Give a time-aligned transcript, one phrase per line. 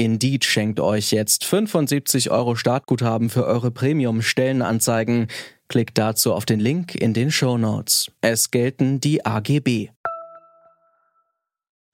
[0.00, 5.28] Indeed schenkt euch jetzt 75 Euro Startguthaben für eure Premium-Stellenanzeigen.
[5.68, 8.10] Klickt dazu auf den Link in den Show Notes.
[8.22, 9.90] Es gelten die AGB.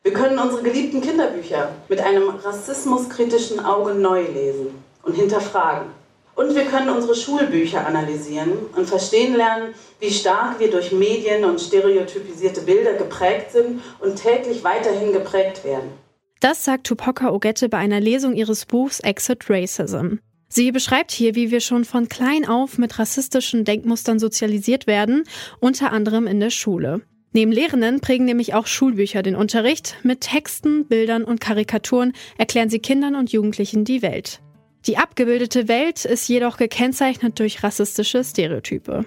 [0.04, 4.68] Wir können unsere geliebten Kinderbücher mit einem rassismuskritischen Auge neu lesen
[5.02, 5.88] und hinterfragen.
[6.36, 11.60] Und wir können unsere Schulbücher analysieren und verstehen lernen, wie stark wir durch Medien und
[11.60, 16.05] stereotypisierte Bilder geprägt sind und täglich weiterhin geprägt werden.
[16.40, 20.16] Das sagt Tupoka Ogette bei einer Lesung ihres Buchs Exit Racism.
[20.48, 25.24] Sie beschreibt hier, wie wir schon von klein auf mit rassistischen Denkmustern sozialisiert werden,
[25.60, 27.02] unter anderem in der Schule.
[27.32, 29.96] Neben Lehrenden prägen nämlich auch Schulbücher den Unterricht.
[30.02, 34.40] Mit Texten, Bildern und Karikaturen erklären sie Kindern und Jugendlichen die Welt.
[34.86, 39.04] Die abgebildete Welt ist jedoch gekennzeichnet durch rassistische Stereotype.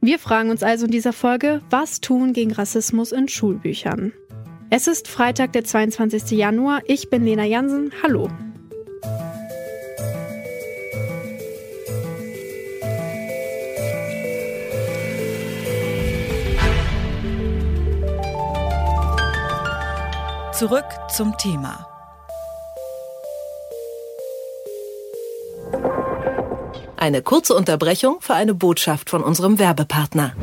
[0.00, 4.12] Wir fragen uns also in dieser Folge, was tun gegen Rassismus in Schulbüchern?
[4.72, 6.30] Es ist Freitag, der 22.
[6.30, 6.82] Januar.
[6.84, 7.92] Ich bin Lena Jansen.
[8.04, 8.28] Hallo.
[20.52, 21.88] Zurück zum Thema.
[26.96, 30.36] Eine kurze Unterbrechung für eine Botschaft von unserem Werbepartner.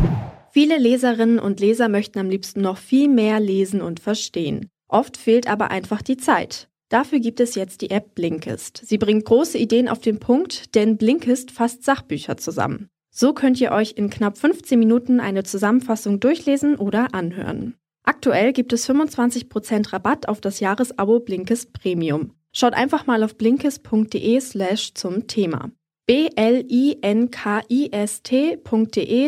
[0.60, 4.72] Viele Leserinnen und Leser möchten am liebsten noch viel mehr lesen und verstehen.
[4.88, 6.68] Oft fehlt aber einfach die Zeit.
[6.90, 8.82] Dafür gibt es jetzt die App Blinkist.
[8.84, 12.90] Sie bringt große Ideen auf den Punkt, denn Blinkist fasst Sachbücher zusammen.
[13.12, 17.76] So könnt ihr euch in knapp 15 Minuten eine Zusammenfassung durchlesen oder anhören.
[18.02, 22.32] Aktuell gibt es 25% Rabatt auf das Jahresabo Blinkist Premium.
[22.52, 25.70] Schaut einfach mal auf blinkist.de slash zum Thema.
[26.08, 27.02] b-l-i-n-k-i-s-t.de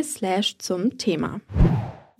[0.03, 1.41] slash zum Thema.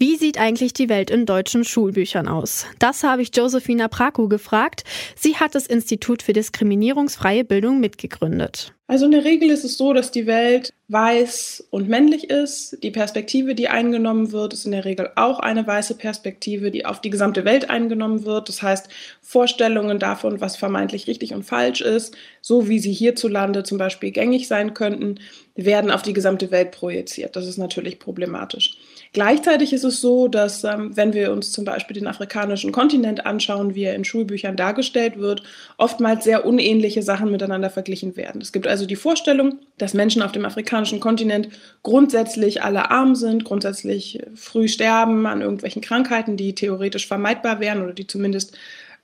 [0.02, 2.66] Wie sieht eigentlich die Welt in deutschen Schulbüchern aus?
[2.80, 4.86] Das habe ich Josefina Praku gefragt.
[5.18, 8.74] Sie hat das Institut für diskriminierungsfreie Bildung mitgegründet.
[8.88, 12.82] Also in der Regel ist es so, dass die Welt weiß und männlich ist.
[12.82, 17.02] Die Perspektive, die eingenommen wird, ist in der Regel auch eine weiße Perspektive, die auf
[17.02, 18.48] die gesamte Welt eingenommen wird.
[18.48, 18.88] Das heißt,
[19.22, 24.48] Vorstellungen davon, was vermeintlich richtig und falsch ist, so wie sie hierzulande zum Beispiel gängig
[24.48, 25.20] sein könnten,
[25.56, 27.36] werden auf die gesamte Welt projiziert.
[27.36, 28.78] Das ist natürlich problematisch.
[29.12, 33.74] Gleichzeitig ist es so, dass ähm, wenn wir uns zum Beispiel den afrikanischen Kontinent anschauen,
[33.74, 35.42] wie er in Schulbüchern dargestellt wird,
[35.78, 38.40] oftmals sehr unähnliche Sachen miteinander verglichen werden.
[38.40, 41.50] Es gibt also die Vorstellung, dass Menschen auf dem afrikanischen Kontinent
[41.82, 47.94] grundsätzlich alle arm sind, grundsätzlich früh sterben an irgendwelchen Krankheiten, die theoretisch vermeidbar wären oder
[47.94, 48.56] die zumindest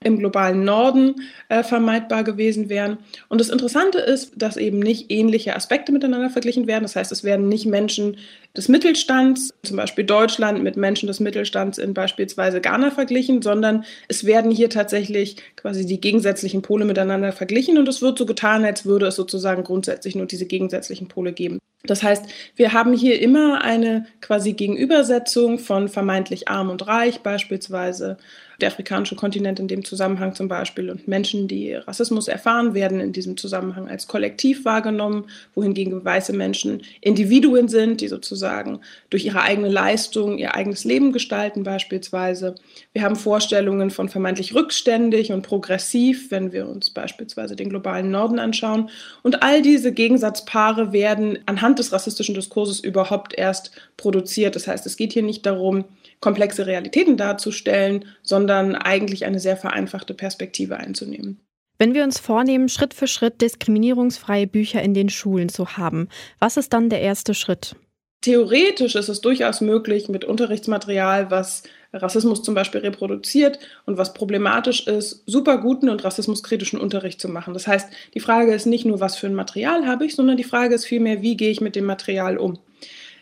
[0.04, 1.16] im globalen Norden
[1.50, 2.98] äh, vermeidbar gewesen wären.
[3.30, 6.84] Und das Interessante ist, dass eben nicht ähnliche Aspekte miteinander verglichen werden.
[6.84, 8.18] Das heißt, es werden nicht Menschen
[8.56, 14.26] des Mittelstands, zum Beispiel Deutschland mit Menschen des Mittelstands in beispielsweise Ghana verglichen, sondern es
[14.26, 18.86] werden hier tatsächlich quasi die gegensätzlichen Pole miteinander verglichen und es wird so getan, als
[18.86, 21.60] würde es sozusagen grundsätzlich nur diese gegensätzlichen Pole geben.
[21.88, 22.26] Das heißt,
[22.56, 28.18] wir haben hier immer eine quasi Gegenübersetzung von vermeintlich arm und reich beispielsweise
[28.62, 33.14] der afrikanische Kontinent in dem Zusammenhang zum Beispiel und Menschen, die Rassismus erfahren, werden in
[33.14, 38.80] diesem Zusammenhang als Kollektiv wahrgenommen, wohingegen weiße Menschen Individuen sind, die sozusagen
[39.10, 42.56] durch ihre eigene Leistung ihr eigenes Leben gestalten beispielsweise.
[42.94, 48.40] Wir haben Vorstellungen von vermeintlich rückständig und progressiv, wenn wir uns beispielsweise den globalen Norden
[48.40, 48.90] anschauen.
[49.24, 54.56] Und all diese Gegensatzpaare werden anhand des rassistischen Diskurses überhaupt erst produziert.
[54.56, 55.86] Das heißt, es geht hier nicht darum,
[56.26, 61.40] komplexe Realitäten darzustellen, sondern eigentlich eine sehr vereinfachte Perspektive einzunehmen.
[61.78, 66.10] Wenn wir uns vornehmen, Schritt für Schritt diskriminierungsfreie Bücher in den Schulen zu haben,
[66.40, 67.76] was ist dann der erste Schritt?
[68.22, 71.62] Theoretisch ist es durchaus möglich, mit Unterrichtsmaterial, was
[71.94, 77.54] Rassismus zum Beispiel reproduziert und was problematisch ist, super guten und rassismuskritischen Unterricht zu machen.
[77.54, 80.44] Das heißt, die Frage ist nicht nur, was für ein Material habe ich, sondern die
[80.44, 82.58] Frage ist vielmehr, wie gehe ich mit dem Material um.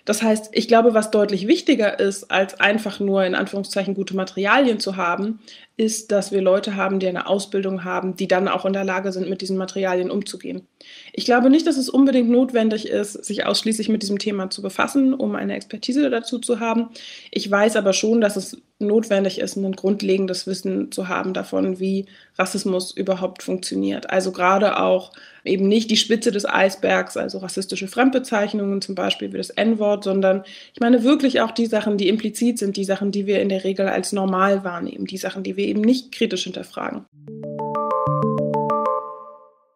[0.06, 4.80] Das heißt, ich glaube, was deutlich wichtiger ist, als einfach nur in Anführungszeichen gute Materialien
[4.80, 5.40] zu haben,
[5.78, 9.12] ist, dass wir Leute haben, die eine Ausbildung haben, die dann auch in der Lage
[9.14, 10.68] sind, mit diesen Materialien umzugehen.
[11.14, 15.14] Ich glaube nicht, dass es unbedingt notwendig ist, sich ausschließlich mit diesem Thema zu befassen,
[15.14, 16.90] um eine Expertise dazu zu haben.
[17.32, 22.06] Ich weiß aber schon, dass es notwendig ist, ein grundlegendes Wissen zu haben davon, wie
[22.38, 24.10] Rassismus überhaupt funktioniert.
[24.10, 25.12] Also gerade auch
[25.44, 30.44] eben nicht die Spitze des Eisbergs, also rassistische Fremdbezeichnungen zum Beispiel wie das N-Wort, sondern
[30.74, 33.64] ich meine wirklich auch die Sachen, die implizit sind, die Sachen, die wir in der
[33.64, 37.06] Regel als normal wahrnehmen, die Sachen, die wir eben nicht kritisch hinterfragen.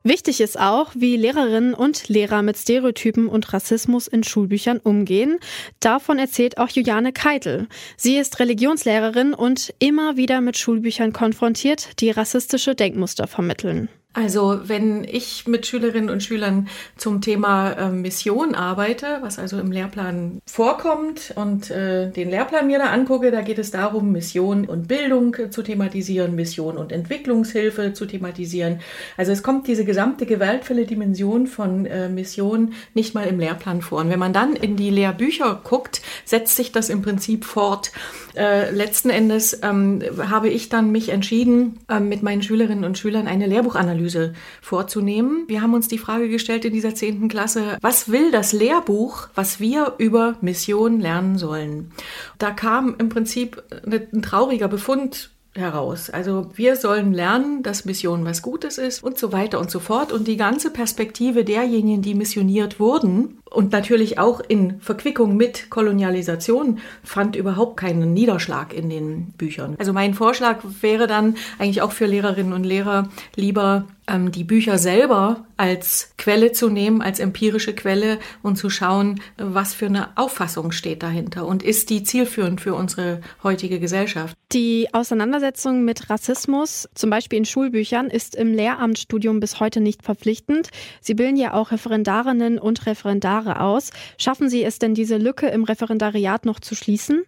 [0.08, 5.38] Wichtig ist auch, wie Lehrerinnen und Lehrer mit Stereotypen und Rassismus in Schulbüchern umgehen.
[5.82, 7.68] Davon erzählt auch Juliane Keitel.
[7.98, 13.90] Sie ist Religionslehrerin und immer wieder mit Schulbüchern konfrontiert, die rassistische Denkmuster vermitteln.
[14.18, 19.72] Also wenn ich mit Schülerinnen und Schülern zum Thema äh, Mission arbeite, was also im
[19.72, 24.88] Lehrplan vorkommt und äh, den Lehrplan mir da angucke, da geht es darum, Mission und
[24.88, 28.80] Bildung äh, zu thematisieren, Mission und Entwicklungshilfe zu thematisieren.
[29.18, 34.00] Also es kommt diese gesamte gewaltvolle Dimension von äh, Mission nicht mal im Lehrplan vor.
[34.00, 37.92] Und wenn man dann in die Lehrbücher guckt, setzt sich das im Prinzip fort.
[38.36, 43.28] Äh, letzten Endes ähm, habe ich dann mich entschieden, ähm, mit meinen Schülerinnen und Schülern
[43.28, 45.46] eine Lehrbuchanalyse Analyse vorzunehmen.
[45.48, 49.60] Wir haben uns die Frage gestellt in dieser zehnten Klasse, was will das Lehrbuch, was
[49.60, 51.92] wir über Mission lernen sollen?
[52.38, 56.10] Da kam im Prinzip ein trauriger Befund heraus.
[56.12, 60.12] Also wir sollen lernen, dass Mission was Gutes ist und so weiter und so fort.
[60.12, 66.80] Und die ganze Perspektive derjenigen, die missioniert wurden und natürlich auch in Verquickung mit Kolonialisation
[67.04, 69.76] fand überhaupt keinen Niederschlag in den Büchern.
[69.80, 74.78] Also mein Vorschlag wäre dann eigentlich auch für Lehrerinnen und Lehrer lieber ähm, die Bücher
[74.78, 80.72] selber als Quelle zu nehmen, als empirische Quelle und zu schauen, was für eine Auffassung
[80.72, 84.36] steht dahinter und ist die zielführend für unsere heutige Gesellschaft.
[84.54, 90.70] Die Auseinandersetzung mit Rassismus, zum Beispiel in Schulbüchern, ist im Lehramtsstudium bis heute nicht verpflichtend.
[91.02, 93.92] Sie bilden ja auch Referendarinnen und Referendare aus.
[94.18, 97.24] Schaffen Sie es denn, diese Lücke im Referendariat noch zu schließen?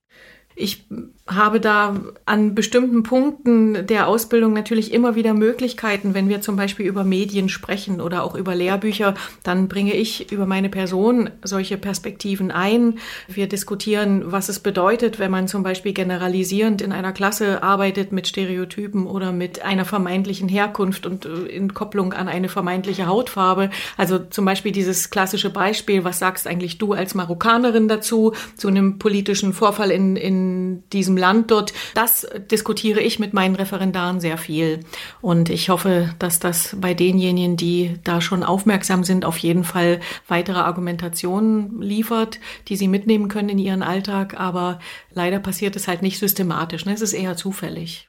[0.62, 0.86] Ich
[1.26, 1.96] habe da
[2.26, 6.14] an bestimmten Punkten der Ausbildung natürlich immer wieder Möglichkeiten.
[6.14, 9.14] Wenn wir zum Beispiel über Medien sprechen oder auch über Lehrbücher,
[9.44, 13.00] dann bringe ich über meine Person solche Perspektiven ein.
[13.28, 18.28] Wir diskutieren, was es bedeutet, wenn man zum Beispiel generalisierend in einer Klasse arbeitet mit
[18.28, 23.70] Stereotypen oder mit einer vermeintlichen Herkunft und äh, in Kopplung an eine vermeintliche Hautfarbe.
[23.96, 29.00] Also zum Beispiel dieses klassische Beispiel, was sagst eigentlich du als Marokkanerin dazu, zu einem
[29.00, 30.49] politischen Vorfall in, in
[30.92, 31.74] diesem Land dort.
[31.96, 34.82] Das diskutiere ich mit meinen Referendaren sehr viel.
[35.22, 40.00] Und ich hoffe, dass das bei denjenigen, die da schon aufmerksam sind, auf jeden Fall
[40.28, 44.40] weitere Argumentationen liefert, die sie mitnehmen können in ihren Alltag.
[44.40, 44.80] Aber
[45.14, 46.86] leider passiert es halt nicht systematisch.
[46.86, 46.94] Ne?
[46.94, 48.09] Es ist eher zufällig.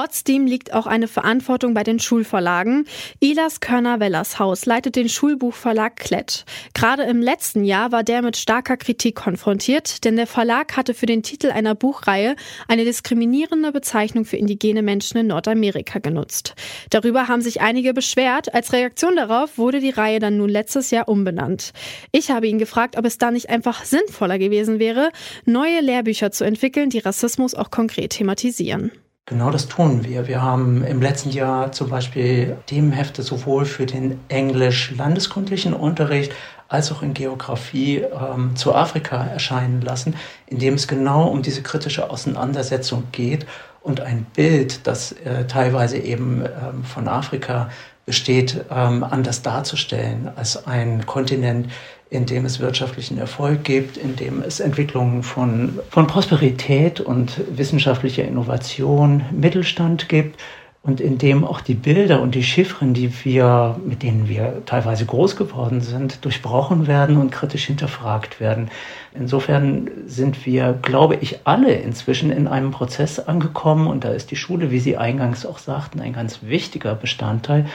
[0.00, 2.86] Trotzdem liegt auch eine Verantwortung bei den Schulverlagen.
[3.20, 6.46] Ilas Körner-Wellers Haus leitet den Schulbuchverlag Klett.
[6.72, 11.04] Gerade im letzten Jahr war der mit starker Kritik konfrontiert, denn der Verlag hatte für
[11.04, 12.34] den Titel einer Buchreihe
[12.66, 16.54] eine diskriminierende Bezeichnung für indigene Menschen in Nordamerika genutzt.
[16.88, 18.54] Darüber haben sich einige beschwert.
[18.54, 21.72] Als Reaktion darauf wurde die Reihe dann nun letztes Jahr umbenannt.
[22.10, 25.10] Ich habe ihn gefragt, ob es da nicht einfach sinnvoller gewesen wäre,
[25.44, 28.92] neue Lehrbücher zu entwickeln, die Rassismus auch konkret thematisieren.
[29.26, 30.26] Genau das tun wir.
[30.26, 36.32] Wir haben im letzten Jahr zum Beispiel Themenhefte sowohl für den englisch-landeskundlichen Unterricht
[36.66, 41.62] als auch in Geografie ähm, zu Afrika erscheinen lassen, in dem es genau um diese
[41.62, 43.46] kritische Auseinandersetzung geht
[43.82, 47.70] und ein Bild, das äh, teilweise eben ähm, von Afrika
[48.06, 51.70] besteht, ähm, anders darzustellen als ein Kontinent,
[52.10, 58.24] in dem es wirtschaftlichen Erfolg gibt, in dem es Entwicklungen von, von Prosperität und wissenschaftlicher
[58.24, 60.40] Innovation, Mittelstand gibt
[60.82, 65.06] und in dem auch die Bilder und die Chiffren, die wir, mit denen wir teilweise
[65.06, 68.70] groß geworden sind, durchbrochen werden und kritisch hinterfragt werden.
[69.14, 74.36] Insofern sind wir, glaube ich, alle inzwischen in einem Prozess angekommen und da ist die
[74.36, 77.66] Schule, wie Sie eingangs auch sagten, ein ganz wichtiger Bestandteil,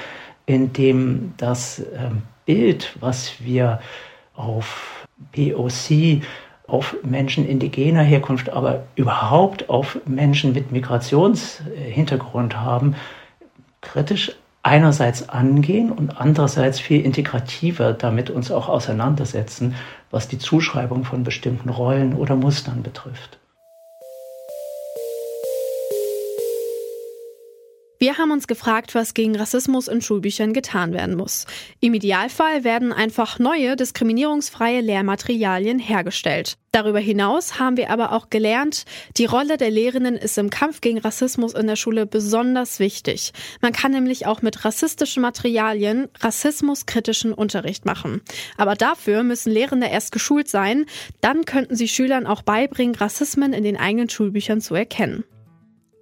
[0.46, 3.80] in dem das ähm, Bild, was wir
[4.36, 6.22] auf POC,
[6.68, 12.96] auf Menschen indigener Herkunft, aber überhaupt auf Menschen mit Migrationshintergrund haben,
[13.82, 14.32] kritisch
[14.64, 19.76] einerseits angehen und andererseits viel integrativer damit uns auch auseinandersetzen,
[20.10, 23.38] was die Zuschreibung von bestimmten Rollen oder Mustern betrifft.
[28.16, 31.46] Wir haben uns gefragt, was gegen Rassismus in Schulbüchern getan werden muss.
[31.82, 36.56] Im Idealfall werden einfach neue, diskriminierungsfreie Lehrmaterialien hergestellt.
[36.72, 38.86] Darüber hinaus haben wir aber auch gelernt,
[39.18, 43.34] die Rolle der Lehrenden ist im Kampf gegen Rassismus in der Schule besonders wichtig.
[43.60, 48.22] Man kann nämlich auch mit rassistischen Materialien rassismuskritischen Unterricht machen.
[48.56, 50.86] Aber dafür müssen Lehrende erst geschult sein,
[51.20, 55.26] dann könnten sie Schülern auch beibringen, Rassismen in den eigenen Schulbüchern zu erkennen.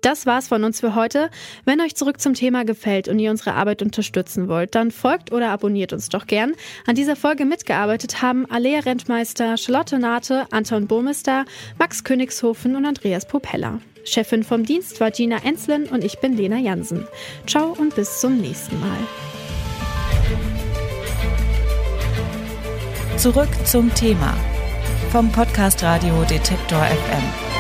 [0.04, 1.30] Das war's von uns für heute.
[1.64, 5.50] Wenn euch zurück zum Thema gefällt und ihr unsere Arbeit unterstützen wollt, dann folgt oder
[5.50, 6.52] abonniert uns doch gern.
[6.86, 11.46] An dieser Folge mitgearbeitet haben Alea Rentmeister, Charlotte Nate, Anton Burmester,
[11.80, 13.80] Max Königshofen und Andreas Popella.
[14.04, 17.08] Chefin vom Dienst war Gina Enzlen und ich bin Lena Jansen.
[17.48, 19.00] Ciao und bis zum nächsten Mal.
[23.16, 24.36] Zurück zum Thema
[25.14, 27.53] vom Podcast Radio Detektor FM.